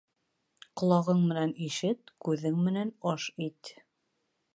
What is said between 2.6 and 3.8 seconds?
менән аш ит.